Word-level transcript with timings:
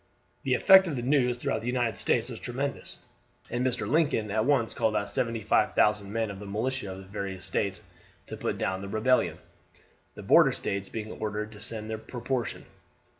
The 0.41 0.55
effect 0.55 0.87
of 0.87 0.95
the 0.95 1.03
news 1.03 1.37
throughout 1.37 1.61
the 1.61 1.67
United 1.67 1.95
States 1.95 2.27
was 2.27 2.39
tremendous, 2.39 3.05
and 3.51 3.63
Mr. 3.63 3.87
Lincoln 3.87 4.31
at 4.31 4.45
once 4.45 4.73
called 4.73 4.95
out 4.95 5.11
75,000 5.11 6.11
men 6.11 6.31
of 6.31 6.39
the 6.39 6.47
militia 6.47 6.91
of 6.91 6.97
the 6.97 7.03
various 7.03 7.45
States 7.45 7.83
to 8.25 8.35
put 8.35 8.57
down 8.57 8.81
the 8.81 8.89
rebellion 8.89 9.37
the 10.15 10.23
border 10.23 10.53
States 10.53 10.89
being 10.89 11.11
ordered 11.11 11.51
to 11.51 11.59
send 11.59 11.87
their 11.87 11.99
proportion. 11.99 12.65